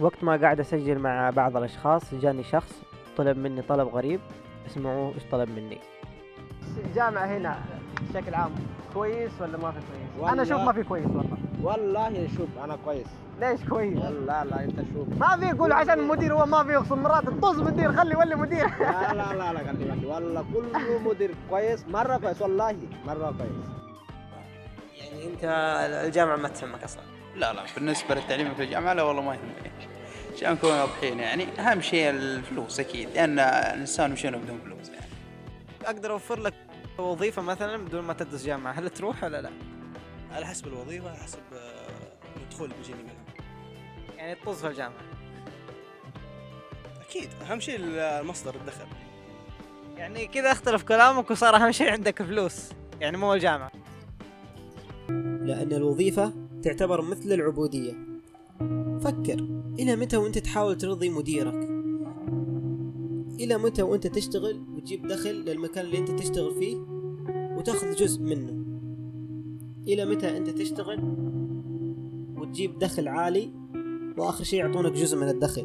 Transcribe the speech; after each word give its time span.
وقت 0.00 0.24
ما 0.24 0.36
قاعد 0.36 0.60
أسجل 0.60 0.98
مع 0.98 1.30
بعض 1.30 1.56
الأشخاص 1.56 2.14
جاني 2.14 2.42
شخص 2.44 2.82
طلب 3.16 3.38
مني 3.38 3.62
طلب 3.62 3.88
غريب 3.88 4.20
اسمعوا 4.66 5.14
إيش 5.14 5.22
طلب 5.32 5.48
مني. 5.50 5.78
الجامعة 6.86 7.24
هنا 7.26 7.58
بشكل 8.10 8.34
عام 8.34 8.50
كويس 8.94 9.30
ولا 9.40 9.58
ما 9.58 9.70
في 9.70 9.78
كويس؟ 9.80 10.10
والله- 10.18 10.32
أنا 10.32 10.42
أشوف 10.42 10.60
ما 10.60 10.72
في 10.72 10.82
كويس 10.82 11.06
والله. 11.06 11.36
والله 11.62 12.28
شوف 12.36 12.48
أنا 12.64 12.76
كويس. 12.84 13.06
ليش 13.40 13.60
كويس؟ 13.68 13.98
لا 13.98 14.44
لا 14.44 14.64
أنت 14.64 14.76
شوف. 14.94 15.08
ما 15.20 15.36
في 15.36 15.46
يقول 15.46 15.72
عشان 15.72 15.98
المدير 15.98 16.34
هو 16.34 16.46
ما 16.46 16.64
في 16.64 16.74
يخصم 16.74 17.02
مرات 17.02 17.24
طز 17.42 17.60
مدير 17.60 17.92
خلي 17.92 18.14
ولي 18.16 18.34
مدير. 18.34 18.66
لا 18.80 19.14
لا 19.14 19.34
لا 19.34 19.52
لا 19.52 19.58
خلي 19.58 19.84
بالي 19.84 20.06
والله 20.06 20.44
كل 20.54 21.04
مدير 21.04 21.34
كويس 21.50 21.88
مرة 21.88 22.16
كويس 22.16 22.42
والله 22.42 22.76
مرة 23.06 23.34
كويس. 23.38 23.66
يعني 25.00 25.26
أنت 25.34 25.44
الجامعة 26.06 26.36
ما 26.36 26.48
تهمك 26.48 26.84
أصلا؟ 26.84 27.02
لا 27.36 27.52
لا 27.52 27.62
بالنسبة 27.76 28.14
للتعليم 28.14 28.54
في 28.54 28.62
الجامعة 28.64 28.92
لا 28.92 29.02
والله 29.02 29.22
ما 29.22 29.34
يهمني. 29.34 29.70
عشان 30.40 30.52
نكون 30.52 30.70
واضحين 30.70 31.20
يعني 31.20 31.44
أهم 31.58 31.80
شيء 31.80 32.10
الفلوس 32.10 32.80
أكيد 32.80 33.08
لأن 33.14 33.38
الإنسان 33.38 34.12
مش 34.12 34.26
هنا 34.26 34.36
بدون 34.36 34.60
فلوس 34.64 34.88
يعني. 34.88 35.06
أقدر 35.84 36.12
أوفر 36.12 36.40
لك 36.40 36.54
وظيفة 36.98 37.42
مثلا 37.42 37.76
بدون 37.76 38.04
ما 38.04 38.12
تدرس 38.12 38.44
جامعة 38.44 38.72
هل 38.72 38.90
تروح 38.90 39.24
ولا 39.24 39.42
لا؟ 39.42 39.50
على 40.32 40.46
حسب 40.46 40.66
الوظيفة 40.66 41.08
على 41.10 41.18
حسب 41.18 41.38
آه، 41.52 41.88
الدخول 42.36 42.64
اللي 42.64 42.76
بيجيني 42.76 43.02
منها. 43.02 43.14
يعني 44.16 44.34
تطز 44.34 44.60
في 44.60 44.68
الجامعة. 44.68 45.02
أكيد 47.08 47.28
أهم 47.50 47.60
شيء 47.60 47.76
المصدر 47.80 48.54
الدخل. 48.54 48.86
يعني 49.96 50.26
كذا 50.26 50.52
اختلف 50.52 50.82
كلامك 50.82 51.30
وصار 51.30 51.56
أهم 51.56 51.72
شيء 51.72 51.90
عندك 51.90 52.22
فلوس 52.22 52.68
يعني 53.00 53.16
مو 53.16 53.34
الجامعة. 53.34 53.72
لأن 55.42 55.72
الوظيفة 55.72 56.32
تعتبر 56.62 57.02
مثل 57.02 57.32
العبودية. 57.32 58.09
فكر 59.00 59.62
إلى 59.78 59.96
متى 59.96 60.16
وأنت 60.16 60.38
تحاول 60.38 60.76
ترضي 60.76 61.08
مديرك؟ 61.08 61.68
إلى 63.40 63.58
متى 63.58 63.82
وأنت 63.82 64.06
تشتغل 64.06 64.60
وتجيب 64.74 65.06
دخل 65.06 65.30
للمكان 65.30 65.84
اللي 65.84 65.98
أنت 65.98 66.10
تشتغل 66.10 66.54
فيه 66.54 66.76
وتأخذ 67.56 67.94
جزء 67.94 68.22
منه؟ 68.22 68.64
إلى 69.88 70.04
متى 70.04 70.36
أنت 70.36 70.50
تشتغل 70.50 71.00
وتجيب 72.36 72.78
دخل 72.78 73.08
عالي 73.08 73.50
وآخر 74.18 74.44
شيء 74.44 74.58
يعطونك 74.58 74.92
جزء 74.92 75.16
من 75.16 75.28
الدخل؟ 75.28 75.64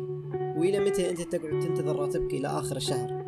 وإلى 0.58 0.80
متى 0.80 1.10
أنت 1.10 1.22
تقعد 1.22 1.60
تنتظر 1.60 1.96
راتبك 1.96 2.34
إلى 2.34 2.48
آخر 2.48 2.76
الشهر؟ 2.76 3.25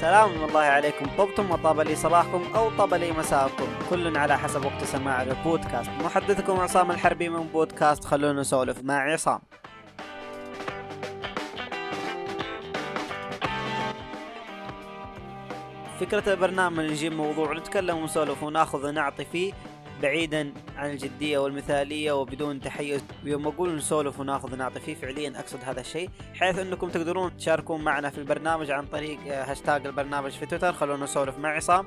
سلام 0.00 0.44
الله 0.44 0.60
عليكم 0.60 1.06
طبتم 1.18 1.50
وطاب 1.50 1.80
لي 1.80 1.96
صباحكم 1.96 2.44
أو 2.54 2.70
طاب 2.70 2.94
لي 2.94 3.12
مساءكم. 3.12 3.66
كل 3.90 4.16
على 4.16 4.38
حسب 4.38 4.64
وقت 4.64 4.84
سماع 4.84 5.22
البودكاست. 5.22 5.90
محدثكم 6.04 6.60
عصام 6.60 6.90
الحربي 6.90 7.28
من 7.28 7.46
بودكاست 7.46 8.04
خلونا 8.04 8.40
نسولف 8.40 8.84
مع 8.84 9.12
عصام. 9.12 9.40
فكرة 16.00 16.32
البرنامج 16.32 16.84
نجيب 16.84 17.12
موضوع 17.12 17.52
نتكلم 17.52 17.96
ونسولف 17.96 18.42
وناخذ 18.42 18.88
ونعطي 18.88 19.24
فيه 19.24 19.52
بعيدا 20.02 20.52
عن 20.76 20.90
الجدية 20.90 21.38
والمثالية 21.38 22.12
وبدون 22.12 22.60
تحيز. 22.60 23.04
ويوم 23.24 23.46
أقول 23.46 23.76
نسولف 23.76 24.20
وناخذ 24.20 24.52
ونعطي 24.52 24.80
فيه 24.80 24.94
فعليا 24.94 25.32
أقصد 25.40 25.58
هذا 25.64 25.80
الشيء 25.80 26.10
حيث 26.34 26.58
أنكم 26.58 26.88
تقدرون 26.88 27.36
تشاركون 27.36 27.84
معنا 27.84 28.10
في 28.10 28.18
البرنامج 28.18 28.70
عن 28.70 28.86
طريق 28.86 29.18
آه، 29.28 29.44
هاشتاج 29.50 29.86
البرنامج 29.86 30.30
في 30.30 30.46
تويتر. 30.46 30.72
خلونا 30.72 31.04
نسولف 31.04 31.38
مع 31.38 31.48
عصام. 31.48 31.86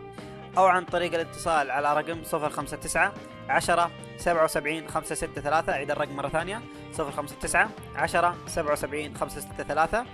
أو 0.58 0.66
عن 0.66 0.86
طريق 0.86 1.14
الاتصال 1.14 1.72
على 1.72 1.94
رقم 2.02 2.22
059 2.24 3.12
10 3.50 3.92
77 4.18 4.88
563 4.88 5.70
أعيد 5.74 5.92
الرقم 5.92 6.16
مرة 6.16 6.30
ثانية. 6.30 6.62
059 6.98 7.70
10 7.96 8.36
77 8.48 9.16
563 9.18 10.06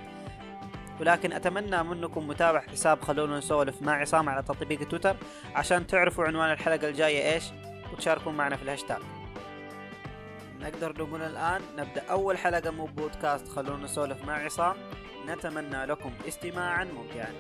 ولكن 1.00 1.34
أتمنى 1.34 1.84
منكم 1.84 2.28
متابعة 2.28 2.70
حساب. 2.72 3.02
خلونا 3.02 3.38
نسولف 3.38 3.82
مع 3.82 4.02
عصام 4.02 4.30
على 4.30 4.44
تطبيق 4.44 4.88
تويتر 4.88 5.16
عشان 5.56 5.88
تعرفوا 5.88 6.26
عنوان 6.26 6.52
الحلقة 6.52 6.90
الجاية 6.90 7.34
إيش. 7.34 7.44
وتشاركون 7.94 8.38
معنا 8.38 8.56
في 8.56 8.64
الهاشتاج 8.64 9.02
نقدر 10.62 11.04
نقول 11.04 11.22
الآن 11.22 11.62
نبدأ 11.78 12.04
أول 12.10 12.38
حلقة 12.38 12.72
من 12.72 12.86
بودكاست 12.86 13.48
خلونا 13.48 13.84
نسولف 13.84 14.26
مع 14.26 14.34
عصام. 14.34 14.76
نتمنى 15.28 15.86
لكم 15.86 16.12
استماعا 16.28 16.84
ممتعا. 16.84 17.34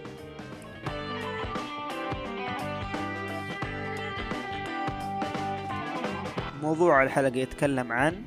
موضوع 6.62 7.03
الحلقة 7.03 7.38
يتكلم 7.38 7.91
عن 7.91 8.24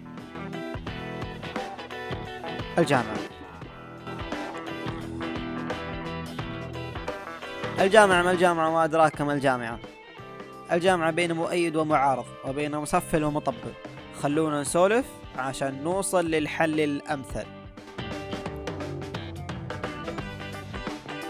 الجامعة. 2.79 3.17
الجامعة 7.81 8.23
ما 8.23 8.31
الجامعة 8.31 8.69
وما 8.69 8.85
أدراك 8.85 9.21
ما 9.21 9.33
الجامعة. 9.33 9.79
الجامعة 10.73 11.11
بين 11.11 11.33
مؤيد 11.33 11.77
ومعارض 11.77 12.27
وبين 12.45 12.77
مصفل 12.77 13.25
ومطبل. 13.25 13.73
خلونا 14.23 14.61
نسولف 14.61 15.07
عشان 15.39 15.85
نوصل 15.85 16.27
للحل 16.27 16.81
الأمثل. 16.81 17.47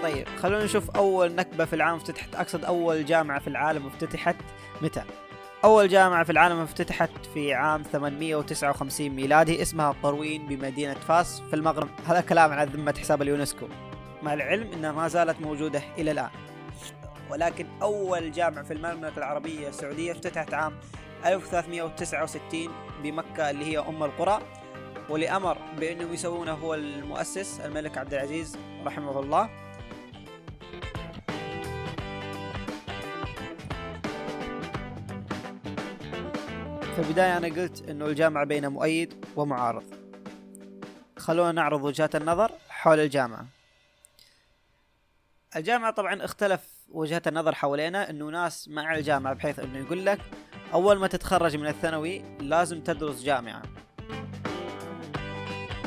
طيب 0.03 0.29
خلونا 0.43 0.65
نشوف 0.65 0.91
أول 0.91 1.35
نكبة 1.35 1.65
في 1.65 1.73
العالم 1.73 1.97
افتتحت. 1.97 2.35
أقصد 2.35 2.65
أول 2.65 3.05
جامعة 3.05 3.39
في 3.39 3.49
العالم 3.49 3.87
افتتحت 3.87 4.37
متى؟ 4.83 5.03
أول 5.65 5.89
جامعة 5.89 6.25
في 6.25 6.33
العالم 6.33 6.59
افتتحت 6.59 7.11
في 7.35 7.55
عام 7.55 7.83
859 7.83 9.09
ميلادي. 9.09 9.63
اسمها 9.63 9.95
قروين 10.03 10.47
بمدينة 10.47 10.95
فاس 10.95 11.41
في 11.41 11.57
المغرب. 11.57 11.89
هذا 12.07 12.21
كلام 12.21 12.53
على 12.53 12.71
ذمة 12.71 12.95
حساب 13.01 13.23
اليونسكو. 13.23 13.67
مع 14.23 14.35
العلم 14.35 14.73
أنها 14.73 14.93
ما 14.93 15.09
زالت 15.09 15.41
موجودة 15.41 15.83
إلى 15.99 16.11
الآن. 16.11 16.31
ولكن 17.31 17.67
أول 17.83 18.33
جامع 18.33 18.63
في 18.63 18.73
المملكة 18.73 19.19
العربية 19.19 19.69
السعودية 19.69 20.13
افتتحت 20.13 20.55
عام 20.55 20.73
1369 21.27 22.69
بمكة 23.03 23.51
اللي 23.51 23.65
هي 23.65 23.79
أم 23.79 24.03
القرى 24.03 24.43
واللي 25.09 25.31
أمر 25.31 25.59
بأنهم 25.79 26.15
يسوونه 26.15 26.53
هو 26.53 26.75
المؤسس 26.75 27.61
الملك 27.61 27.99
عبد 27.99 28.15
العزيز 28.15 28.59
رحمه 28.85 29.21
الله. 29.21 29.51
في 36.95 36.99
البداية 36.99 37.37
أنا 37.37 37.49
قلت 37.63 37.89
أنه 37.89 38.07
الجامعة 38.07 38.45
بين 38.45 38.69
مؤيد 38.69 39.25
ومعارض. 39.37 39.85
خلونا 41.19 41.53
نعرض 41.53 41.85
وجهات 41.85 42.17
النظر 42.17 42.53
حول 42.69 43.01
الجامعة 43.01 43.47
الجامعة 45.57 45.91
طبعا 45.91 46.25
اختلف 46.25 46.61
وجهة 46.91 47.23
النظر 47.27 47.55
حوالينا 47.55 48.11
إنه 48.11 48.31
ناس 48.31 48.69
مع 48.69 48.95
الجامعة 48.95 49.35
بحيث 49.35 49.59
إنه 49.59 49.79
يقول 49.79 50.07
لك 50.07 50.21
أول 50.73 50.99
ما 50.99 51.07
تتخرج 51.07 51.57
من 51.57 51.67
الثانوي 51.67 52.23
لازم 52.41 52.81
تدرس 52.81 53.23
جامعة. 53.23 53.63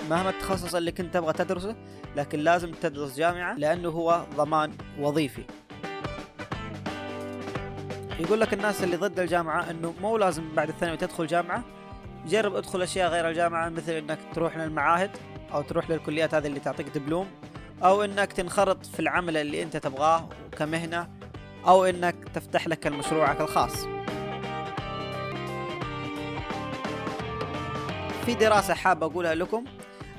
مهما 0.09 0.30
التخصص 0.30 0.75
اللي 0.75 0.91
كنت 0.91 1.14
تبغى 1.14 1.34
تدرسه 1.34 1.75
لكن 2.16 2.40
لازم 2.40 2.72
تدرس 2.72 3.18
جامعة 3.18 3.53
لأنه 3.53 3.90
هو 3.90 4.25
ضمان 4.36 4.72
وظيفي. 5.00 5.44
يقول 8.20 8.41
لك 8.41 8.53
الناس 8.53 8.84
اللي 8.84 8.96
ضد 8.96 9.20
الجامعة 9.20 9.70
إنه 9.70 9.94
مو 10.02 10.18
لازم 10.18 10.56
بعد 10.56 10.70
الثانوي 10.70 10.97
تدخل 10.97 11.28
جامعة 11.28 11.64
جرب 12.28 12.56
ادخل 12.56 12.81
أشياء 12.81 13.09
غير 13.09 13.30
الجامعة 13.30 13.70
مثل 13.70 13.91
إنك 13.91 14.20
تروح 14.34 14.58
للمعاهد 14.58 15.12
أو 15.53 15.62
تروح 15.62 15.90
للكليات 15.90 16.34
هذه 16.34 16.47
اللي 16.47 16.59
تعطيك 16.59 16.90
دبلوم. 16.90 17.28
أو 17.83 18.03
إنك 18.03 18.33
تنخرط 18.33 18.85
في 18.85 18.99
العمل 18.99 19.38
اللي 19.38 19.63
أنت 19.63 19.77
تبغاه 19.77 20.29
كمهنة 20.57 21.07
أو 21.67 21.85
إنك 21.85 22.16
تفتح 22.33 22.67
لك 22.67 22.88
مشروعك 22.88 23.41
الخاص. 23.41 23.85
في 28.25 28.34
دراسة 28.34 28.73
حاب 28.73 29.03
أقولها 29.03 29.35
لكم. 29.35 29.66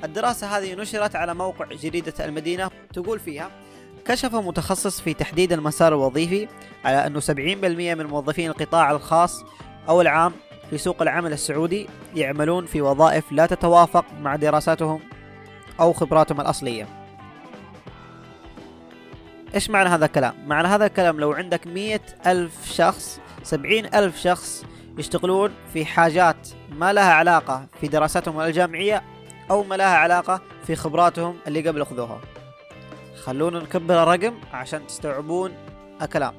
الدراسة 0.05 0.59
هذه 0.59 0.75
نشرت 0.75 1.17
على 1.17 1.35
موقع 1.35 1.67
جريدة 1.67 2.25
المدينة. 2.25 2.71
تقول 2.93 3.21
فيها 3.21 3.51
كشف 4.05 4.35
متخصص 4.35 5.01
في 5.01 5.15
تحديد 5.15 5.53
المسار 5.53 5.93
الوظيفي 5.93 6.49
على 6.85 7.07
أنه 7.07 7.21
70% 7.21 7.95
من 7.95 8.07
موظفين 8.07 8.51
القطاع 8.51 8.91
الخاص 8.91 9.45
أو 9.89 10.01
العام 10.01 10.33
في 10.71 10.79
سوق 10.79 11.03
العمل 11.03 11.33
السعودي 11.33 11.89
يعملون 12.15 12.67
في 12.67 12.83
وظائف 12.83 13.33
لا 13.33 13.47
تتوافق 13.47 14.05
مع 14.21 14.37
دراساتهم 14.37 15.01
أو 15.81 15.93
خبراتهم 15.93 16.41
الأصلية. 16.41 17.04
إيش 19.55 19.71
معنى 19.71 19.89
هذا 19.89 20.05
الكلام؟ 20.05 20.35
معنى 20.47 20.69
هذا 20.69 20.87
الكلام 20.87 21.21
لو 21.21 21.33
عندك 21.33 21.67
مية 21.67 22.01
ألف 22.27 22.73
شخص 22.73 23.21
سبعين 23.43 23.95
ألف 23.95 24.21
شخص 24.21 24.65
يشتغلون 24.99 25.51
في 25.73 25.85
حاجات 25.85 26.49
ما 26.71 26.93
لها 26.93 27.13
علاقة 27.13 27.67
في 27.81 27.89
دراساتهم 27.89 28.41
الجامعية 28.41 29.03
أو 29.51 29.63
ما 29.65 29.75
لها 29.75 29.97
علاقة 29.97 30.41
في 30.67 30.77
خبراتهم 30.77 31.37
اللي 31.47 31.69
قبل 31.69 31.83
أخذوها 31.83 32.21
خلونا 33.25 33.59
نكبر 33.59 34.03
الرقم 34.03 34.35
عشان 34.53 34.87
تستوعبون 34.87 35.53
الكلام. 36.03 36.35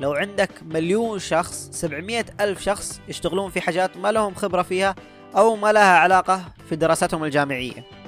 لو 0.00 0.12
عندك 0.12 0.50
مليون 0.62 1.18
شخص 1.18 1.68
700 1.72 2.24
ألف 2.40 2.60
شخص 2.60 3.00
يشتغلون 3.08 3.50
في 3.50 3.60
حاجات 3.60 3.96
ما 3.96 4.12
لهم 4.12 4.34
خبرة 4.34 4.62
فيها 4.62 4.94
أو 5.36 5.56
ما 5.56 5.72
لها 5.72 5.98
علاقة 5.98 6.42
في 6.68 6.76
دراستهم 6.76 7.24
الجامعية. 7.24 7.99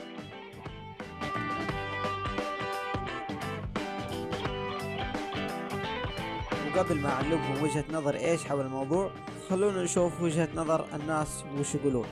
وقبل 6.82 7.00
ما 7.00 7.10
أعلمكم 7.10 7.62
وجهة 7.62 7.84
نظر 7.92 8.14
إيش 8.14 8.44
حول 8.44 8.60
الموضوع 8.60 9.10
خلونا 9.50 9.82
نشوف 9.82 10.20
وجهة 10.20 10.48
نظر 10.54 10.86
الناس 10.94 11.44
وش 11.58 11.74
يقولون. 11.74 12.06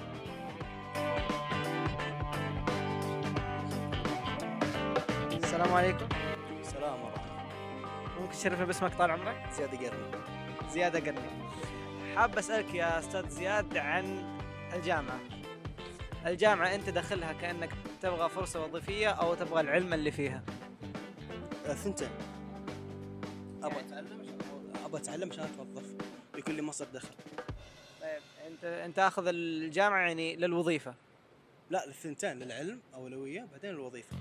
السلام 5.33 5.73
عليكم. 5.73 6.09
سلام 6.63 7.03
ورحمة 7.03 7.23
ممكن 8.21 8.33
تشرفنا 8.33 8.65
باسمك 8.65 8.95
طال 8.95 9.11
عمرك؟ 9.11 9.49
زيادة 9.57 9.79
قرن 9.79 9.99
زياد 10.71 10.97
قرني. 10.97 11.31
حاب 12.17 12.39
أسألك 12.39 12.75
يا 12.75 12.99
أستاذ 12.99 13.29
زياد 13.29 13.77
عن 13.77 14.39
الجامعة. 14.73 15.21
الجامعة 16.27 16.75
أنت 16.75 16.89
داخلها 16.91 17.33
كأنك 17.33 17.71
تبغى 18.03 18.29
فرصة 18.29 18.65
وظيفية 18.65 19.09
أو 19.09 19.35
تبغى 19.35 19.61
العلم 19.61 19.95
اللي 19.95 20.11
فيها؟ 20.11 20.43
ثنتين 21.67 22.11
أبغى 23.63 23.81
أتعلم؟ 23.81 24.20
أبغى 24.91 25.03
أتعلم 25.03 25.31
عشان 25.31 25.45
أتوظف 25.45 25.85
يكون 26.39 26.55
لي 26.55 26.63
مصدر 26.63 26.89
دخل. 26.95 27.09
طيب 28.01 28.21
أنت 28.47 28.65
أنت 28.65 28.97
تاخذ 28.97 29.27
الجامعة 29.27 30.01
يعني 30.01 30.37
للوظيفة. 30.37 30.95
لا 31.71 31.87
الثنتين 31.89 32.39
للعلم 32.39 32.81
أولوية 32.95 33.47
بعدين 33.53 33.71
الوظيفة. 33.71 34.17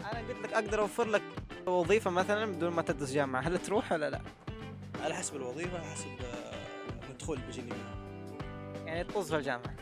أنا 0.00 0.28
قلت 0.28 0.42
لك 0.42 0.52
أقدر 0.52 0.80
أوفر 0.80 1.08
لك 1.08 1.22
وظيفة 1.66 2.10
مثلا 2.10 2.52
بدون 2.52 2.72
ما 2.72 2.82
تدرس 2.82 3.12
جامعة. 3.12 3.40
هل 3.40 3.58
تروح 3.58 3.92
ولا 3.92 4.10
لا؟ 4.10 4.20
على 5.02 5.14
حسب 5.14 5.36
الوظيفة 5.36 5.78
على 5.78 5.86
حسب 5.86 6.06
آه، 6.06 6.54
المدخول 7.04 7.36
اللي 7.36 7.46
بيجيني 7.46 7.70
منها. 7.70 7.96
يعني 8.86 9.04
تطز 9.04 9.30
في 9.30 9.36
الجامعة. 9.36 9.74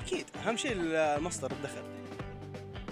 أكيد 0.00 0.26
أهم 0.46 0.56
شيء 0.56 0.76
مصدر 1.20 1.50
الدخل. 1.50 1.82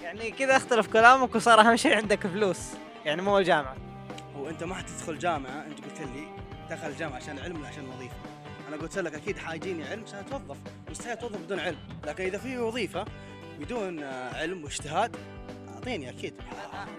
يعني 0.02 0.30
كذا 0.30 0.56
اختلف 0.56 0.92
كلامك 0.92 1.34
وصار 1.34 1.60
أهم 1.60 1.76
شيء 1.76 1.96
عندك 1.96 2.26
فلوس. 2.26 2.60
يعني 3.04 3.22
مو 3.22 3.38
الجامعة. 3.38 3.87
هو 4.38 4.48
انت 4.48 4.64
ما 4.64 4.74
حتدخل 4.74 5.18
جامعة 5.18 5.66
انت 5.66 5.84
قلت 5.84 6.00
لي 6.00 6.28
دخل 6.70 6.86
الجامعة 6.88 7.16
عشان 7.16 7.38
علم 7.38 7.56
ولا 7.56 7.68
عشان 7.68 7.88
وظيفة. 7.88 8.16
أنا 8.68 8.76
قلت 8.76 8.98
لك 8.98 9.14
أكيد 9.14 9.38
حيجيني 9.38 9.84
علم 9.84 10.02
عشان 10.02 10.18
اتوظف 10.18 10.56
مستحيل 10.90 11.12
اتوظف 11.12 11.40
بدون 11.40 11.60
علم. 11.60 11.78
لكن 12.06 12.24
إذا 12.24 12.38
في 12.38 12.58
وظيفة 12.58 13.04
بدون 13.60 14.02
آه، 14.02 14.34
علم 14.34 14.64
واجتهاد 14.64 15.16
أعطيني 15.74 16.10
أكيد. 16.10 16.34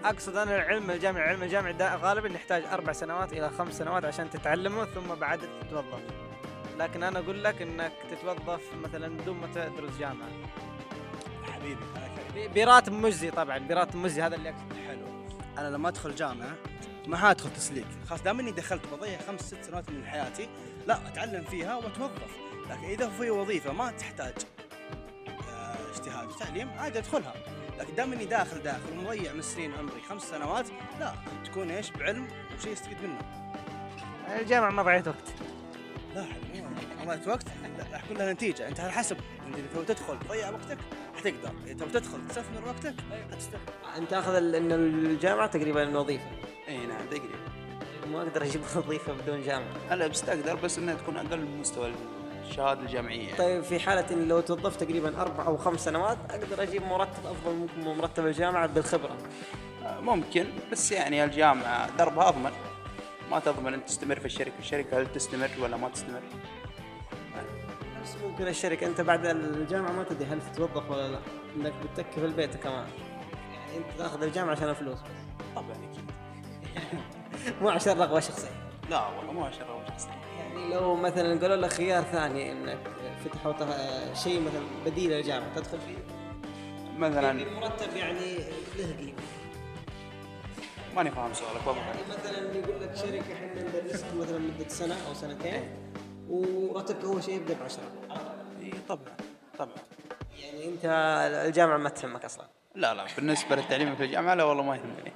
أقصد 0.04 0.36
أنا 0.36 0.56
العلم 0.56 0.90
الجامعي 0.90 1.24
العلم 1.24 1.42
الجامعي 1.42 1.72
ده 1.72 1.96
غالبا 1.96 2.28
يحتاج 2.28 2.64
أربع 2.64 2.92
سنوات 2.92 3.32
إلى 3.32 3.50
خمس 3.50 3.78
سنوات 3.78 4.04
عشان 4.04 4.30
تتعلمه 4.30 4.84
ثم 4.84 5.14
بعد 5.14 5.40
تتوظف. 5.60 6.00
لكن 6.78 7.02
أنا 7.02 7.18
أقول 7.18 7.44
لك 7.44 7.62
إنك 7.62 7.92
تتوظف 8.10 8.62
مثلا 8.82 9.08
بدون 9.08 9.36
ما 9.36 9.46
تدرس 9.46 9.98
جامعة. 9.98 10.28
حبيبي 11.52 11.80
براتب 12.54 12.92
مجزي 12.92 13.30
طبعا 13.30 13.58
براتب 13.58 13.96
مجزي 13.96 14.22
هذا 14.22 14.36
اللي 14.36 14.48
اقصد 14.48 14.72
حلو. 14.88 15.06
أنا 15.58 15.68
لما 15.68 15.88
أدخل 15.88 16.14
جامعة 16.14 16.54
ما 17.10 17.16
حادخل 17.16 17.52
تسليك. 17.52 17.86
خلاص 18.08 18.22
دام 18.22 18.40
إني 18.40 18.50
دخلت 18.50 18.82
بضيع 18.92 19.18
خمس 19.18 19.40
ست 19.40 19.64
سنوات 19.64 19.90
من 19.90 20.06
حياتي 20.06 20.48
لا 20.86 21.08
أتعلم 21.08 21.44
فيها 21.44 21.76
وأتوظف. 21.76 22.36
لكن 22.70 22.84
إذا 22.84 23.08
في 23.08 23.30
وظيفة 23.30 23.72
ما 23.72 23.90
تحتاج 23.90 24.34
آه، 25.48 25.76
اجتهاد 25.94 26.28
وتعليم 26.28 26.70
عادي 26.78 26.98
أدخلها. 26.98 27.34
لكن 27.78 27.94
دام 27.94 28.12
إني 28.12 28.24
داخل 28.24 28.62
داخل 28.62 28.98
ومضيع 28.98 29.32
من 29.32 29.42
سنين 29.42 29.72
عمري 29.74 30.00
خمس 30.08 30.22
سنوات 30.22 30.66
لا 31.00 31.14
تكون 31.44 31.70
إيش؟ 31.70 31.90
بعلم 31.90 32.28
وشيء 32.58 32.72
يستفيد 32.72 32.96
منه. 33.02 33.18
الجامعة 34.40 34.70
ما 34.70 34.82
ضيعت 34.82 35.08
وقت. 35.08 35.34
لا 36.14 36.24
حبيبي 36.24 36.62
ما 36.62 37.04
ضيعت 37.04 37.28
وقت. 37.28 37.46
لا 37.78 37.84
راح 37.92 38.04
يكون 38.04 38.16
لها 38.16 38.32
نتيجة. 38.32 38.68
أنت 38.68 38.80
على 38.80 38.92
حسب. 38.92 39.16
أنت 39.46 39.56
إذا 39.56 39.66
تبغى 39.72 39.84
تدخل 39.84 40.18
تضيع 40.18 40.50
وقتك 40.50 40.78
حتقدر. 41.16 41.52
إذا 41.66 41.74
تبغى 41.74 41.90
تدخل 41.90 42.28
تستثمر 42.28 42.64
وقتك 42.66 42.94
حتستثمر. 43.32 43.60
أنت 43.96 44.10
تاخذ 44.10 44.34
ال- 44.34 44.54
إن 44.54 44.72
الجامعة 44.72 45.46
تقريبا 45.46 45.82
الوظيفه 45.82 46.24
إي 46.70 46.86
نعم 46.86 47.06
تقريبا 47.06 47.38
ما 48.12 48.22
أقدر 48.22 48.42
أجيب 48.42 48.60
وظيفة 48.76 49.12
بدون 49.12 49.42
جامعة 49.42 49.72
هلا 49.88 50.06
بس 50.06 50.22
تقدر 50.22 50.54
بس 50.54 50.78
إنها 50.78 50.94
تكون 50.94 51.16
أقل 51.16 51.40
من 51.40 51.58
مستوى 51.60 51.92
الشهادة 52.48 52.80
الجامعية 52.80 53.24
يعني. 53.24 53.36
طيب 53.38 53.62
في 53.62 53.78
حالة 53.80 54.06
إن 54.10 54.28
لو 54.28 54.40
توظفت 54.40 54.84
تقريبا 54.84 55.20
أربع 55.20 55.46
أو 55.46 55.56
خمس 55.56 55.84
سنوات 55.84 56.18
أقدر 56.30 56.62
أجيب 56.62 56.82
مرتب 56.82 57.36
ممكن 57.46 57.80
من 57.80 57.98
مرتب 57.98 58.26
الجامعة 58.26 58.66
بالخبرة. 58.66 59.16
آه، 59.84 60.00
ممكن 60.00 60.46
بس 60.72 60.92
يعني 60.92 61.24
الجامعة 61.24 61.96
دربها 61.96 62.28
أضمن 62.28 62.50
ما 63.30 63.38
تضمن 63.38 63.74
أنت 63.74 63.88
تستمر 63.88 64.18
في 64.20 64.26
الشركة 64.26 64.58
الشركة 64.58 64.98
هل 65.00 65.12
تستمر 65.12 65.50
ولا 65.62 65.76
ما 65.76 65.88
تستمر 65.88 66.20
نفس 68.00 68.16
ممكن 68.24 68.46
الشركة 68.48 68.86
أنت 68.86 69.00
بعد 69.00 69.26
الجامعة 69.26 69.92
ما 69.92 70.04
تدري 70.04 70.28
هل 70.28 70.38
تتوظف 70.52 70.90
ولا 70.90 71.08
لا، 71.08 71.18
إنك 71.56 71.72
بتتكي 71.84 72.20
في 72.20 72.26
البيت 72.26 72.56
كمان. 72.56 72.86
يعني 73.54 73.76
أنت 73.76 73.98
تاخذ 73.98 74.22
الجامعة 74.22 74.52
عشان 74.52 74.68
الفلوس 74.68 74.98
بس. 75.00 75.08
طبعا 75.56 75.70
أكيد 75.70 76.10
مو 77.60 77.68
عشان 77.68 77.98
رغبة 78.00 78.20
شخصية. 78.20 78.48
لا 78.90 79.08
والله 79.08 79.32
مو 79.32 79.44
عشان 79.44 79.66
روج 79.66 79.82
شخصي 79.88 80.08
يعني 80.38 80.74
لو 80.74 80.96
مثلا 80.96 81.40
قالوا 81.40 81.56
لك 81.56 81.72
خيار 81.72 82.02
ثاني 82.02 82.52
إنك 82.52 82.78
فتحوا 83.24 83.54
شيء 84.14 84.40
مثلا 84.40 84.62
بديل 84.86 85.10
للجامعة 85.10 85.54
تدخل 85.54 85.78
فيه. 85.80 85.98
مثلا 86.98 87.32
مرتب 87.32 87.96
يعني 87.96 88.36
له 88.78 88.96
قيمة. 88.98 89.12
ماني 90.96 91.10
فاهم 91.10 91.34
سؤالك 91.34 91.66
والله 91.66 91.82
يعني 91.82 91.98
مثلا 92.08 92.58
يقول 92.58 92.82
لك 92.82 92.96
شركة 92.96 93.32
إحنا 93.34 93.62
ندرسك 93.62 94.14
مثلا 94.14 94.38
مدة 94.38 94.68
سنة 94.68 94.96
أو 95.08 95.14
سنتين 95.14 95.62
وراتبك 96.28 97.04
أول 97.04 97.22
شيء 97.22 97.34
يبدأ 97.34 97.54
ب 97.54 97.62
10 97.64 97.82
إي 98.62 98.72
طبعا 98.88 99.16
طبعا. 99.58 99.74
يعني 100.42 100.64
أنت 100.68 100.84
الجامعة 101.46 101.76
ما 101.76 101.88
تهمك 101.88 102.24
أصلا. 102.24 102.46
لا 102.74 102.94
لا 102.94 103.06
بالنسبة 103.16 103.56
للتعليم 103.56 103.96
في 103.96 104.04
الجامعة 104.04 104.34
لا 104.34 104.44
والله 104.44 104.62
ما 104.62 104.76
يهمني. 104.76 105.12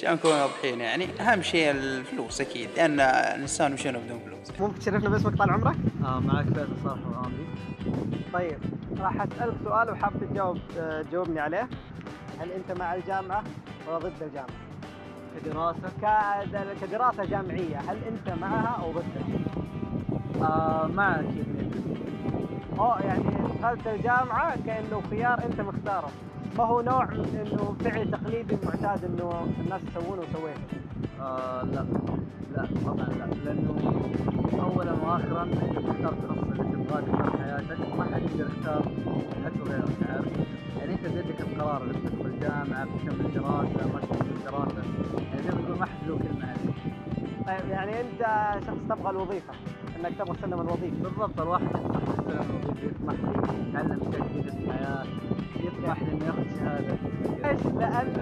عشان 0.00 0.12
نكون 0.14 0.30
واضحين 0.30 0.80
يعني 0.80 1.06
أهم 1.20 1.42
شيء 1.42 1.70
الفلوس 1.70 2.40
أكيد 2.40 2.68
لأن 2.76 3.00
الإنسان 3.00 3.72
مشينا 3.72 3.98
بدون 3.98 4.18
فلوس. 4.18 4.60
ممكن 4.60 4.78
تشرفنا 4.78 5.08
باسمك 5.08 5.36
طال 5.36 5.50
عمرك؟ 5.50 5.76
آه 6.04 6.20
معك 6.20 6.44
فيصل 6.44 6.68
صالح 6.84 7.06
الغامدي. 7.06 7.44
طيب 8.32 8.58
راح 9.00 9.20
أسألك 9.22 9.54
سؤال 9.64 9.90
وحاب 9.90 10.12
تجاوب 10.30 10.58
آه، 10.78 11.02
تجاوبني 11.02 11.40
عليه. 11.40 11.68
هل 12.40 12.48
أنت 12.52 12.78
مع 12.78 12.94
الجامعة 12.94 13.44
ولا 13.88 13.98
ضد 13.98 14.12
الجامعة؟ 14.22 14.46
كدراسة. 15.44 15.78
كد- 16.02 16.86
كدراسة 16.86 17.24
جامعية 17.24 17.76
هل 17.78 17.98
أنت 18.08 18.38
معها 18.40 18.82
أو 18.82 18.92
ضدها؟ 18.92 19.40
آه 20.48 20.86
معك 20.86 21.18
أكيد. 21.18 21.70
آه 22.78 22.98
يعني 23.00 23.24
دخلت 23.60 23.86
الجامعة 23.86 24.56
كأنه 24.66 25.02
خيار 25.10 25.44
أنت 25.44 25.60
مختاره. 25.60 26.10
ما 26.58 26.64
هو 26.64 26.80
نوع 26.80 27.04
من 27.06 27.46
إنه 27.46 27.76
فعل 27.84 28.10
تقليدي 28.10 28.56
معتاد 28.66 29.04
إنه 29.04 29.46
الناس 29.60 29.80
يسوونه 29.90 30.22
وسويته 30.22 30.60
آه 31.20 31.62
لا. 31.62 31.84
لا 32.56 32.68
طبعا 32.86 33.08
لا. 33.08 33.26
لأنه 33.44 33.74
اولا 34.62 34.92
واخرا 34.92 35.42
أنت 35.42 35.78
تختار 35.78 36.12
التخصص 36.12 36.50
اللي 36.60 36.64
تبغاه 36.72 37.00
تختار 37.00 37.36
حياتك 37.42 37.78
وما 37.92 38.04
حد 38.04 38.22
يقدر 38.22 38.46
يختار 38.58 38.82
حتى 39.44 39.70
غيرك 39.70 40.10
عارف 40.10 40.26
يعني 40.78 40.92
أنت 40.92 41.06
بيدك 41.06 41.40
القرار 41.40 41.82
اذا 41.84 41.92
بتدخل 41.98 42.40
جامعه 42.40 42.84
بتكمل 42.84 43.32
دراسة 43.34 43.92
ما 43.92 44.00
تكمل 44.00 44.38
دراسة. 44.44 44.82
يعني 45.32 45.42
زي 45.42 45.50
ما 45.50 45.62
تقول 45.62 45.78
ما 45.78 45.86
حد 45.86 46.08
له 46.08 46.18
كلمة 46.18 46.46
عليك. 46.46 46.76
طيب 47.46 47.70
يعني 47.70 48.00
أنت 48.00 48.22
شخص 48.66 48.76
تبغى 48.88 49.10
الوظيفة 49.10 49.52
إنك 50.00 50.12
تبغى 50.18 50.36
تسلم 50.36 50.60
الوظيفة. 50.60 50.96
بالضبط 51.02 51.40
الواحد 51.40 51.64
يطمح 51.64 52.02
للسلام 52.18 52.46
الوظيفي 52.50 52.86
يطمح 52.86 53.14
يتعلم 53.68 54.00
اشياء 54.08 54.28
جديده 54.28 54.50
في 54.50 54.58
الحياة 54.64 55.04
يطمح 55.64 55.98
إنه 56.00 56.26
ياخذ 56.26 56.58
شهادة. 56.58 56.94
ليش؟ 57.42 57.66
لأن 57.66 58.14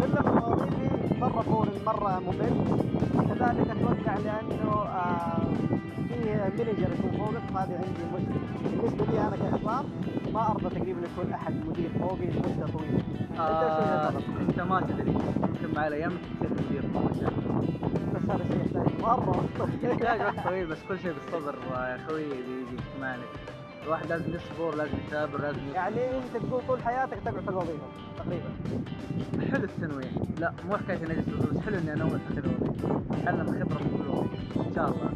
سلم 0.00 0.38
الوظيفي 0.38 1.20
مرة 1.20 1.44
بورن 1.48 1.72
مرة 1.86 2.20
ممل. 2.20 2.54
كذلك 3.28 3.70
أتوقع 3.70 4.14
لأنه 4.18 4.72
آه، 4.72 5.38
في 6.08 6.64
مانجر 6.64 6.88
يكون 6.92 7.10
فوقك 7.18 7.42
فهذه 7.54 7.74
عندي 7.74 8.04
مشكلة. 8.14 8.40
بالنسبة 8.64 9.04
لي 9.12 9.20
أنا 9.20 9.36
كعصام 9.36 9.84
ما 10.34 10.50
أرضى 10.50 10.68
تقريبا 10.78 11.00
يكون 11.00 11.32
أحد 11.32 11.54
مدير 11.68 11.90
فوقي 12.00 12.28
وش 12.28 12.36
وجهة 12.36 12.64
نظرك؟ 12.64 13.04
أنت 14.48 14.60
ما 14.60 14.80
تدري. 14.80 15.10
ممكن 15.42 15.74
مع 15.76 15.86
الأيام 15.86 16.12
تصير 16.40 16.50
مدير 16.68 16.82
بس 18.14 18.30
هذا 18.30 18.42
الشيء 18.42 18.60
يحتاج 18.66 19.00
مرة. 19.02 19.44
يحتاج 19.82 20.20
وقت 20.20 20.40
طويل 20.48 20.66
بس 20.66 20.78
كل 20.88 20.98
شيء 20.98 21.12
بالصبر. 21.12 21.54
يا 21.72 21.96
أخوي 21.96 22.24
بيجي 22.24 22.82
معنا 23.00 23.22
الواحد 23.86 24.06
لازم 24.06 24.34
يصبر 24.34 24.76
لازم 24.76 24.92
يثابر 25.06 25.40
لازم 25.40 25.58
يصبر. 25.58 25.74
يعني 25.74 26.18
أنت 26.18 26.36
تقول 26.48 26.62
طول 26.68 26.82
حياتك 26.82 27.18
تقعد 27.24 27.40
في 27.40 27.48
الوظيفة 27.48 27.86
تقريبا. 28.18 28.50
حلو 29.50 29.64
التنويع 29.64 30.10
لا 30.38 30.52
مو 30.68 30.76
حكاية 30.76 30.96
إني 30.96 31.12
أجلس 31.12 31.28
بس 31.28 31.58
حلو 31.58 31.78
إني 31.78 31.92
انوع 31.92 32.08
في 32.08 32.18
كل 32.40 32.48
وظيفه 32.48 33.00
اتعلم 33.22 33.46
خبره 33.46 33.78
من 33.78 34.02
كل 34.02 34.08
وظيفه 34.10 34.68
إن 34.68 34.74
شاء 34.74 34.88
الله. 34.88 35.10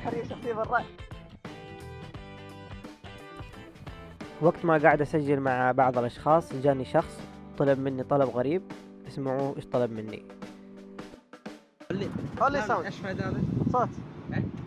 حرية 0.00 0.24
شخصية 0.24 0.52
بالرأي 0.52 0.84
وقت 4.40 4.64
ما 4.64 4.78
قاعد 4.78 5.00
أسجل 5.00 5.40
مع 5.40 5.72
بعض 5.72 5.98
الأشخاص 5.98 6.54
جاني 6.54 6.84
شخص 6.84 7.20
طلب 7.58 7.78
مني 7.78 8.02
طلب 8.02 8.28
غريب 8.28 8.62
اسمعوا 9.08 9.56
إيش 9.56 9.66
طلب 9.66 9.92
مني. 9.92 10.22
خلي 12.40 12.62
sound 12.62 12.84
إيش 12.84 12.96
فائده 12.96 13.28
هذا؟ 13.28 13.40
صوت؟ 13.72 13.88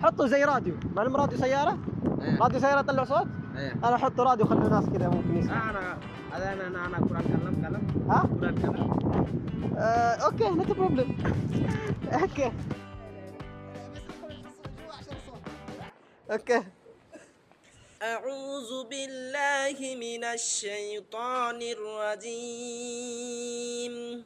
حطوا 0.04 0.28
زي 0.28 0.44
راديو. 0.44 0.74
معلوم 0.96 1.16
راديو 1.16 1.38
سيارة؟ 1.38 1.78
إيه. 2.22 2.38
راديو 2.40 2.60
سيارة 2.60 2.80
يطلع 2.80 3.04
صوت؟ 3.04 3.28
إيه. 3.58 3.72
أنا 3.74 3.96
أحط 3.96 4.20
راديو 4.20 4.46
خلي 4.46 4.66
الناس 4.66 4.86
كذا 4.90 5.08
ممكن 5.10 5.38
يسمع 5.38 5.70
أنا 5.70 5.98
هذا 6.34 6.54
أنا 6.54 6.68
أنا 6.68 6.86
أنا 6.86 6.98
قران 6.98 7.24
كلام 7.24 7.56
كلام. 7.68 7.82
ها؟ 8.10 8.20
قران 8.42 8.56
كلام 8.62 8.98
آه، 9.78 10.16
okay 10.26 10.50
not 10.50 10.72
problem 10.72 11.18
okay. 12.22 12.52
okay. 16.32 16.64
أعوذ 18.04 18.84
بالله 18.90 19.78
من 19.96 20.24
الشيطان 20.24 21.60
الرجيم. 22.78 24.26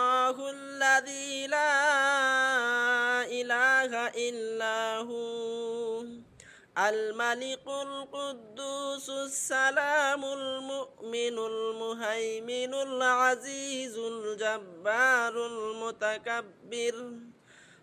الملك 6.91 7.67
القدوس 7.67 9.09
السلام 9.09 10.25
المؤمن 10.25 11.37
المهيمن 11.39 12.73
العزيز 12.73 13.97
الجبار 13.97 15.45
المتكبر. 15.45 17.11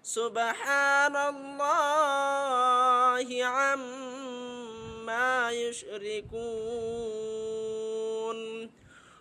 سبحان 0.02 1.16
الله 1.16 3.44
عما 3.44 5.50
يشركون. 5.50 7.47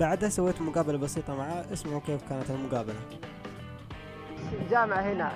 بعدها 0.00 0.28
سويت 0.28 0.62
مقابلة 0.62 0.98
بسيطة 0.98 1.36
معاه 1.36 1.64
اسمعوا 1.72 2.00
كيف 2.00 2.28
كانت 2.28 2.50
المقابلة. 2.50 2.94
الجامعة 4.62 5.00
هنا 5.00 5.32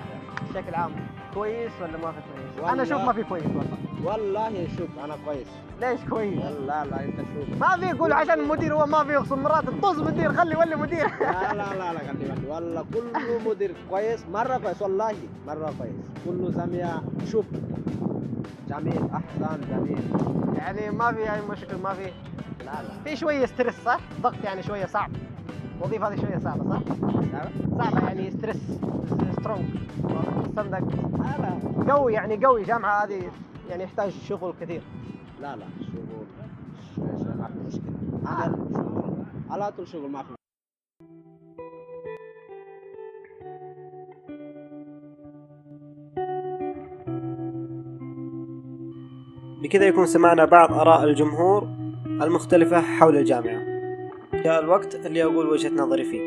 بشكل 0.49 0.75
عام. 0.75 0.91
كويس 1.33 1.71
ولا 1.81 1.97
ما 1.97 2.11
في 2.11 2.19
كويس؟ 2.21 2.55
والله. 2.57 2.73
أنا 2.73 2.83
أشوف 2.83 3.01
ما 3.01 3.13
في 3.13 3.23
كويس 3.23 3.45
والله. 3.45 3.77
والله 4.03 4.67
شوف 4.77 4.89
أنا 5.03 5.17
كويس. 5.25 5.47
ليش 5.81 5.99
كويس؟ 6.09 6.39
لا 6.39 6.85
لا 6.85 7.03
أنت 7.03 7.15
شوف. 7.17 7.59
ما 7.59 7.77
في 7.77 7.85
يقول 7.85 8.13
عشان 8.13 8.39
المدير 8.39 8.73
هو 8.73 8.85
ما 8.85 9.03
في 9.03 9.13
يخصم 9.13 9.43
مرات 9.43 9.63
طز 9.69 9.99
مدير 10.01 10.33
خلي 10.33 10.55
ولي 10.55 10.75
مدير. 10.75 11.07
لا 11.19 11.53
لا 11.53 11.73
لا 11.73 11.93
لا 11.93 11.99
خلي 11.99 12.13
بالك 12.13 12.49
والله 12.49 12.85
كله 12.93 13.49
مدير 13.49 13.73
كويس 13.89 14.25
مرة 14.33 14.57
كويس 14.57 14.81
والله 14.81 15.15
مرة 15.47 15.73
كويس. 15.79 15.95
كله 16.25 16.51
زمياء 16.51 17.03
شوف. 17.31 17.45
جميل 18.69 19.09
أحسن 19.13 19.61
جميل. 19.69 20.01
يعني 20.55 20.89
ما 20.91 21.11
في 21.11 21.33
أي 21.33 21.41
مشكل 21.49 21.77
ما 21.77 21.93
في. 21.93 22.05
لا 22.59 22.65
لا. 22.65 23.03
في 23.03 23.15
شوية 23.15 23.45
ستريس 23.45 23.75
صح؟ 23.85 23.99
ضغط 24.21 24.43
يعني 24.43 24.63
شوية 24.63 24.85
صعب. 24.85 25.11
الوظيفة 25.77 26.07
هذه 26.07 26.21
شوية 26.21 26.37
صعبة 26.37 26.69
صح؟ 26.69 26.81
صعبة 27.77 28.07
يعني 28.07 28.31
stress 28.31 28.57
strong. 29.39 29.65
صدق 30.55 30.79
لا 31.19 31.93
قوي 31.93 32.13
يعني 32.13 32.45
قوي. 32.45 32.63
جامعة 32.63 33.03
هذه 33.03 33.31
يعني 33.69 33.83
يحتاج 33.83 34.11
شغل 34.11 34.53
كثير. 34.61 34.81
لا 35.41 35.55
لا. 35.55 35.65
شغل. 35.81 37.05
ما 37.39 37.47
في 37.47 37.67
مشكلة. 37.67 37.93
أنا 38.27 38.55
شغل 38.73 39.25
على 39.49 39.71
طول 39.71 39.87
شغل 39.87 40.11
ما 40.11 40.23
في 40.23 40.34
بكذا 49.65 49.87
يكون 49.87 50.05
سمعنا 50.05 50.45
بعض 50.45 50.73
آراء 50.73 51.03
الجمهور 51.03 51.67
المختلفة 52.05 52.81
حول 52.81 53.17
الجامعة. 53.17 53.61
جاء 54.33 54.59
الوقت 54.59 54.95
اللي 55.05 55.23
أقول 55.23 55.47
وجهة 55.47 55.69
نظري 55.69 56.03
فيه. 56.03 56.21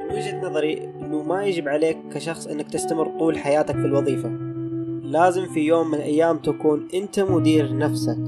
من 0.00 0.16
وجهة 0.16 0.50
نظري 0.50 0.84
أنه 1.00 1.22
ما 1.22 1.44
يجب 1.44 1.68
عليك 1.68 1.98
كشخص 2.12 2.46
أنك 2.46 2.68
تستمر 2.68 3.18
طول 3.18 3.38
حياتك 3.38 3.74
في 3.74 3.86
الوظيفة. 3.86 4.28
لازم 5.02 5.46
في 5.46 5.60
يوم 5.60 5.88
من 5.88 5.94
الأيام 5.94 6.38
تكون 6.38 6.88
أنت 6.94 7.20
مدير 7.20 7.76
نفسك. 7.76 8.18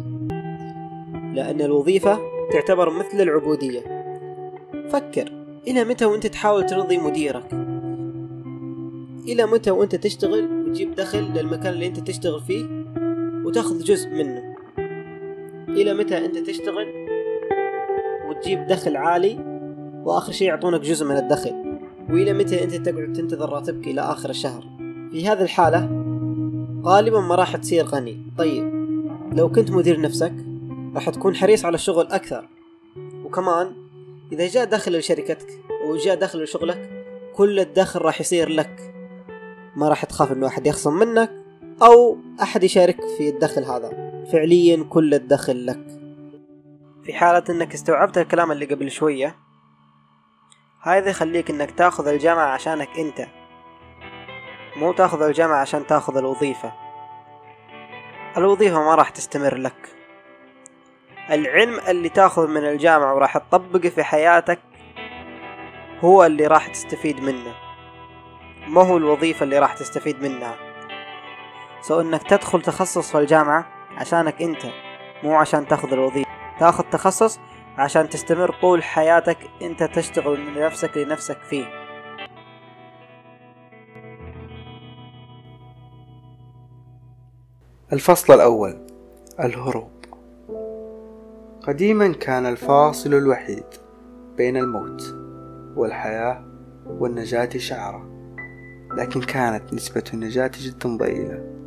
لأن 1.34 1.60
الوظيفة 1.60 2.18
تعتبر 2.52 2.90
مثل 2.90 3.20
العبودية. 3.20 3.80
فكر 4.88 5.32
إلى 5.66 5.84
متى 5.84 6.04
وأنت 6.04 6.26
تحاول 6.26 6.66
ترضي 6.66 6.98
مديرك؟ 6.98 7.52
إلى 9.28 9.46
متى 9.46 9.70
وأنت 9.70 9.94
تشتغل 9.94 10.66
وتجيب 10.66 10.94
دخل 10.94 11.32
للمكان 11.34 11.72
اللي 11.72 11.86
أنت 11.86 12.00
تشتغل 12.00 12.40
فيه؟ 12.40 12.75
وتاخذ 13.56 13.84
جزء 13.84 14.08
منه. 14.08 14.54
إلى 15.68 15.94
متى 15.94 16.18
أنت 16.24 16.38
تشتغل 16.38 16.86
وتجيب 18.28 18.66
دخل 18.66 18.96
عالي 18.96 19.38
وآخر 20.04 20.32
شيء 20.32 20.48
يعطونك 20.48 20.80
جزء 20.80 21.06
من 21.06 21.16
الدخل؟ 21.16 21.78
وإلى 22.10 22.32
متى 22.32 22.64
أنت 22.64 22.74
تقعد 22.74 23.12
تنتظر 23.12 23.48
راتبك 23.48 23.86
إلى 23.86 24.00
آخر 24.00 24.30
الشهر؟ 24.30 24.64
في 25.10 25.28
هذه 25.28 25.42
الحالة 25.42 25.88
غالبا 26.84 27.20
ما 27.20 27.34
راح 27.34 27.56
تصير 27.56 27.84
غني. 27.84 28.22
طيب 28.38 28.88
لو 29.32 29.52
كنت 29.52 29.70
مدير 29.70 30.00
نفسك 30.00 30.34
راح 30.94 31.10
تكون 31.10 31.34
حريص 31.34 31.64
على 31.64 31.74
الشغل 31.74 32.06
أكثر. 32.06 32.48
وكمان 33.24 33.72
إذا 34.32 34.46
جاء 34.46 34.64
دخل 34.64 34.98
لشركتك 34.98 35.48
وجاء 35.88 36.16
دخل 36.16 36.42
لشغلك 36.42 37.04
كل 37.34 37.60
الدخل 37.60 38.00
راح 38.00 38.20
يصير 38.20 38.48
لك. 38.48 38.94
ما 39.76 39.88
راح 39.88 40.04
تخاف 40.04 40.32
إنه 40.32 40.46
أحد 40.46 40.66
يخصم 40.66 40.98
منك 40.98 41.45
أو 41.82 42.18
أحد 42.42 42.64
يشارك 42.64 42.96
في 43.18 43.28
الدخل 43.28 43.64
هذا. 43.64 43.90
فعليا 44.32 44.84
كل 44.90 45.14
الدخل 45.14 45.66
لك. 45.66 45.86
في 47.04 47.12
حالة 47.14 47.44
إنك 47.50 47.74
استوعبت 47.74 48.18
الكلام 48.18 48.52
اللي 48.52 48.64
قبل 48.64 48.90
شوية 48.90 49.36
هذا 50.82 51.10
يخليك 51.10 51.50
إنك 51.50 51.70
تأخذ 51.70 52.08
الجامعة 52.08 52.46
عشانك 52.46 52.88
أنت 52.98 53.26
مو 54.76 54.92
تأخذ 54.92 55.22
الجامعة 55.22 55.60
عشان 55.60 55.86
تأخذ 55.86 56.16
الوظيفة. 56.16 56.72
الوظيفة 58.36 58.84
ما 58.84 58.94
راح 58.94 59.08
تستمر 59.08 59.54
لك. 59.54 59.96
العلم 61.30 61.80
اللي 61.88 62.08
تأخذ 62.08 62.48
من 62.48 62.64
الجامعة 62.64 63.14
وراح 63.14 63.38
تطبقه 63.38 63.88
في 63.88 64.02
حياتك 64.02 64.58
هو 66.00 66.24
اللي 66.24 66.46
راح 66.46 66.66
تستفيد 66.68 67.20
منه 67.20 67.54
ما 68.68 68.82
هو 68.82 68.96
الوظيفة 68.96 69.44
اللي 69.44 69.58
راح 69.58 69.72
تستفيد 69.72 70.22
منها. 70.22 70.65
سو 71.88 72.00
إنك 72.00 72.22
تدخل 72.22 72.62
تخصص 72.62 73.10
في 73.10 73.18
الجامعة 73.18 73.66
عشانك 73.96 74.42
أنت 74.42 74.58
مو 75.24 75.34
عشان 75.34 75.68
تأخذ 75.68 75.92
الوظيفة. 75.92 76.30
تأخذ 76.60 76.84
تخصص 76.84 77.38
عشان 77.78 78.08
تستمر 78.08 78.54
طول 78.62 78.82
حياتك 78.82 79.38
أنت 79.62 79.82
تشتغل 79.82 80.40
من 80.40 80.60
نفسك 80.60 80.96
لنفسك 80.96 81.38
فيه. 81.42 81.66
الفصل 87.92 88.34
الأول 88.34 88.86
الهروب. 89.40 89.90
قديما 91.66 92.12
كان 92.12 92.46
الفاصل 92.46 93.14
الوحيد 93.14 93.66
بين 94.36 94.56
الموت 94.56 95.02
والحياة 95.76 96.44
والنجاة 96.86 97.50
شعرة 97.56 98.06
لكن 98.96 99.20
كانت 99.20 99.74
نسبة 99.74 100.04
النجاة 100.14 100.50
جدا 100.54 100.96
ضئيلة. 100.96 101.65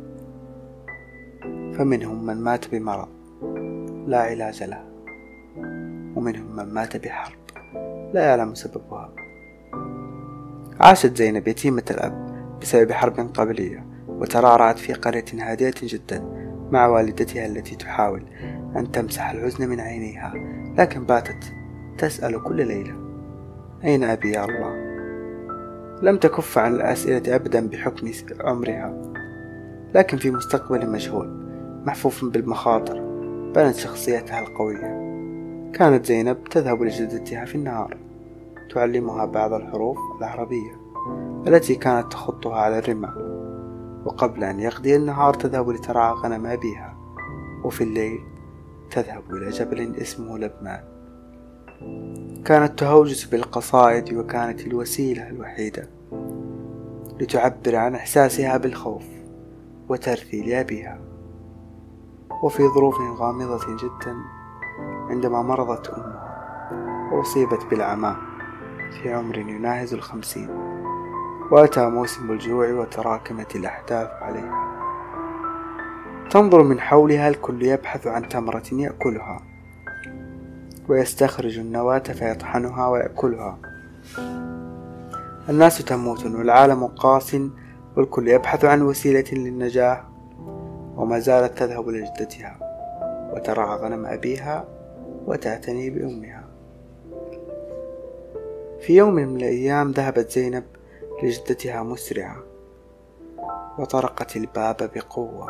فمنهم 1.80 2.26
من 2.26 2.40
مات 2.40 2.74
بمرض 2.74 3.08
لا 4.06 4.18
علاج 4.18 4.62
له 4.62 4.84
ومنهم 6.16 6.56
من 6.56 6.74
مات 6.74 6.96
بحرب 6.96 7.38
لا 8.14 8.24
يعلم 8.24 8.54
سببها. 8.54 9.12
عاشت 10.80 11.16
زينب 11.16 11.48
يتيمة 11.48 11.82
الأب 11.90 12.46
بسبب 12.60 12.92
حرب 12.92 13.30
قبلية 13.34 13.86
وترعرعت 14.08 14.78
في 14.78 14.92
قرية 14.92 15.24
هادئة 15.34 15.74
جدا 15.82 16.22
مع 16.70 16.86
والدتها 16.86 17.46
التي 17.46 17.76
تحاول 17.76 18.22
أن 18.76 18.92
تمسح 18.92 19.30
الحزن 19.30 19.68
من 19.68 19.80
عينيها 19.80 20.34
لكن 20.78 21.04
باتت 21.04 21.52
تسأل 21.98 22.42
كل 22.42 22.66
ليلة 22.66 22.94
أين 23.84 24.04
أبي 24.04 24.30
يا 24.30 24.44
الله؟ 24.44 24.90
لم 26.02 26.16
تكف 26.16 26.58
عن 26.58 26.74
الأسئلة 26.74 27.34
أبدا 27.34 27.68
بحكم 27.68 28.10
عمرها 28.40 29.12
لكن 29.94 30.16
في 30.16 30.30
مستقبل 30.30 30.90
مجهول 30.90 31.39
محفوف 31.86 32.24
بالمخاطر. 32.24 33.00
بنت 33.54 33.76
شخصيتها 33.76 34.40
القوية. 34.40 35.10
كانت 35.72 36.06
زينب 36.06 36.44
تذهب 36.44 36.82
لجدتها 36.82 37.44
في 37.44 37.54
النهار. 37.54 37.96
تعلمها 38.74 39.24
بعض 39.24 39.52
الحروف 39.52 39.98
العربية 40.18 40.80
التي 41.46 41.74
كانت 41.74 42.12
تخطها 42.12 42.56
على 42.56 42.78
الرمال 42.78 43.30
وقبل 44.04 44.44
أن 44.44 44.60
يقضي 44.60 44.96
النهار 44.96 45.34
تذهب 45.34 45.70
لترعى 45.70 46.12
غنم 46.12 46.46
أبيها. 46.46 46.96
وفي 47.64 47.84
الليل 47.84 48.20
تذهب 48.90 49.22
إلى 49.30 49.50
جبل 49.50 49.96
اسمه 49.96 50.38
لبمان 50.38 50.80
كانت 52.44 52.78
تهوجس 52.78 53.24
بالقصائد 53.24 54.14
وكانت 54.14 54.60
الوسيلة 54.60 55.28
الوحيدة 55.28 55.88
لتعبر 57.20 57.76
عن 57.76 57.94
إحساسها 57.94 58.56
بالخوف 58.56 59.04
وترثي 59.88 60.42
لأبيها. 60.42 61.09
وفي 62.42 62.68
ظروف 62.68 63.00
غامضة 63.00 63.76
جدا 63.76 64.16
عندما 65.10 65.42
مرضت 65.42 65.88
أمها 65.88 66.30
وأصيبت 67.12 67.66
بالعمى 67.70 68.16
في 68.90 69.12
عمر 69.12 69.38
يناهز 69.38 69.94
الخمسين. 69.94 70.50
وأتى 71.50 71.88
موسم 71.88 72.30
الجوع 72.30 72.72
وتراكمت 72.72 73.56
الأحداث 73.56 74.08
عليها. 74.22 74.70
تنظر 76.30 76.62
من 76.62 76.80
حولها 76.80 77.28
الكل 77.28 77.62
يبحث 77.62 78.06
عن 78.06 78.28
تمرة 78.28 78.62
يأكلها 78.72 79.40
ويستخرج 80.88 81.58
النواة 81.58 81.98
فيطحنها 81.98 82.88
ويأكلها. 82.88 83.58
الناس 85.48 85.84
تموت 85.84 86.26
والعالم 86.26 86.86
قاس 86.86 87.36
والكل 87.96 88.28
يبحث 88.28 88.64
عن 88.64 88.82
وسيلة 88.82 89.24
للنجاة 89.32 90.09
وما 91.00 91.18
زالت 91.18 91.58
تذهب 91.58 91.88
لجدتها 91.88 92.56
وترعى 93.34 93.76
غنم 93.78 94.06
أبيها 94.06 94.68
وتعتني 95.26 95.90
بأمها. 95.90 96.44
في 98.80 98.96
يوم 98.96 99.14
من 99.14 99.36
الأيام 99.36 99.90
ذهبت 99.90 100.30
زينب 100.30 100.64
لجدتها 101.22 101.82
مسرعة 101.82 102.42
وطرقت 103.78 104.36
الباب 104.36 104.90
بقوة 104.94 105.48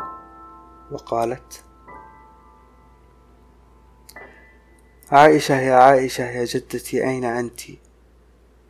وقالت 0.93 1.65
عائشة 5.13 5.61
يا 5.61 5.75
عائشة 5.75 6.25
يا 6.25 6.45
جدتي 6.45 7.05
أين 7.09 7.25
أنت؟ 7.25 7.61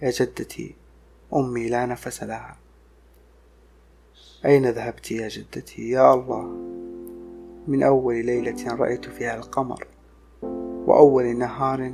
يا 0.03 0.11
جدتي 0.11 0.77
أمي 1.35 1.69
لا 1.69 1.87
نفس 1.87 2.23
لها. 2.23 2.60
أين 4.45 4.71
ذهبت 4.71 5.11
يا 5.11 5.29
جدتي؟ 5.29 5.91
يا 5.91 6.15
الله. 6.15 6.43
من 7.69 7.83
أول 7.83 8.15
ليلة 8.27 8.75
رأيت 8.75 9.05
فيها 9.05 9.37
القمر 9.37 9.87
وأول 10.87 11.39
نهار 11.39 11.93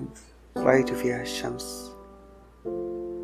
رأيت 0.57 0.91
فيها 0.91 1.23
الشمس. 1.23 1.97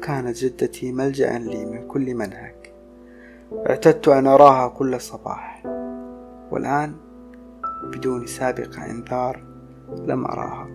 كانت 0.03 0.37
جدتي 0.37 0.93
ملجأ 0.93 1.39
لي 1.39 1.65
من 1.65 1.89
كل 1.89 2.15
منهك 2.15 2.73
اعتدت 3.69 4.09
أن 4.09 4.27
أراها 4.27 4.69
كل 4.69 5.01
صباح 5.01 5.63
والآن 6.51 6.95
بدون 7.85 8.27
سابق 8.27 8.79
إنذار 8.79 9.45
لم 10.07 10.25
أراها. 10.25 10.69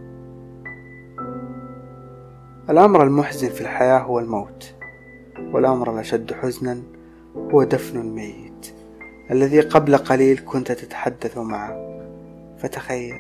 الأمر 2.70 3.04
المحزن 3.04 3.50
في 3.50 3.62
الحياة 3.62 4.00
هو 4.00 4.20
الموت 4.20 4.74
والأمر 5.54 5.94
الأشد 5.94 6.34
حزنا 6.34 6.97
هو 7.54 7.64
دفن 7.64 8.00
الميت 8.00 8.74
الذي 9.32 9.60
قبل 9.60 9.98
قليل 9.98 10.42
كنت 10.46 10.72
تتحدث 10.72 11.38
معه. 11.38 11.98
فتخيل. 12.58 13.20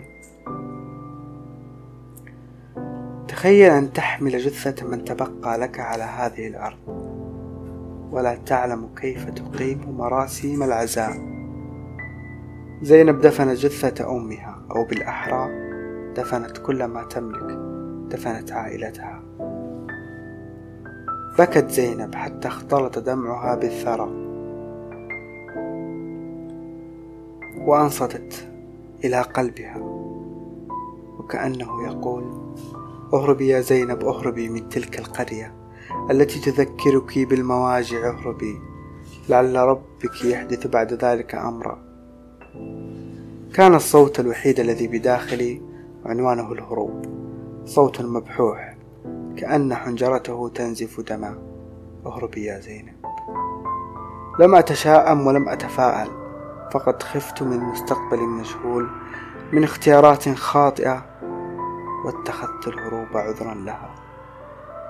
تخيل 3.27 3.71
أن 3.71 3.93
تحمل 3.93 4.37
جثة 4.37 4.87
من 4.87 5.03
تبقى 5.05 5.57
لك 5.57 5.79
على 5.79 6.03
هذه 6.03 6.47
الأرض. 6.47 6.77
ولا 8.11 8.35
تعلم 8.35 8.89
كيف 8.95 9.29
تقيم 9.29 9.97
مراسيم 9.97 10.63
العزاء. 10.63 11.37
زينب 12.81 13.21
دفنت 13.21 13.57
جثة 13.57 14.17
أمها 14.17 14.63
أو 14.71 14.83
بالأحرى 14.83 15.49
دفنت 16.15 16.57
كل 16.57 16.83
ما 16.85 17.03
تملك 17.03 17.57
دفنت 18.11 18.51
عائلتها. 18.51 19.16
بكت 21.39 21.69
زينب 21.71 22.15
حتى 22.15 22.47
اختلط 22.47 22.99
دمعها 22.99 23.55
بالثرى. 23.55 24.09
وأنصتت 27.57 28.47
إلى 29.05 29.21
قلبها 29.21 29.77
وكأنه 31.19 31.83
يقول 31.87 32.23
أهربي 33.13 33.47
يا 33.47 33.61
زينب 33.61 34.05
أهربي 34.05 34.49
من 34.49 34.69
تلك 34.69 34.99
القرية 34.99 35.53
التي 36.11 36.51
تذكرك 36.51 37.19
بالمواجع 37.19 38.09
أهربي. 38.09 38.59
لعل 39.29 39.55
ربك 39.55 40.25
يحدث 40.25 40.67
بعد 40.67 40.93
ذلك 40.93 41.35
أمرا. 41.35 41.79
كان 43.53 43.75
الصوت 43.75 44.19
الوحيد 44.19 44.59
الذي 44.59 44.87
بداخلي 44.87 45.61
عنوانه 46.05 46.51
الهروب 46.51 47.05
صوت 47.65 48.01
مبحوح 48.01 48.76
كأن 49.37 49.75
حنجرته 49.75 50.49
تنزف 50.49 51.01
دما 51.01 51.37
اهربي 52.05 52.45
يا 52.45 52.59
زينب. 52.59 53.05
لم 54.39 54.55
أتشاءم 54.55 55.27
ولم 55.27 55.49
أتفاءل 55.49 56.07
فقد 56.73 57.03
خفت 57.03 57.43
من 57.43 57.59
مستقبل 57.59 58.19
مجهول 58.19 58.89
من 59.53 59.63
اختيارات 59.63 60.29
خاطئة 60.29 61.05
واتخذت 62.05 62.67
الهروب 62.67 63.17
عذرا 63.17 63.53
لها 63.53 63.95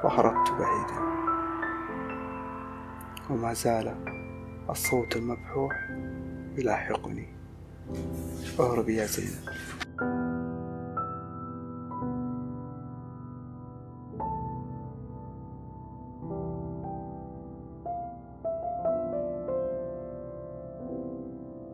وهربت 0.04 0.52
بعيدا. 0.52 1.08
وما 3.30 3.54
زال 3.54 3.96
الصوت 4.70 5.16
المبحوح 5.16 5.90
يلاحقني. 6.58 7.28
اهربي 8.60 8.96
يا 8.96 9.06
زينب. 9.06 9.50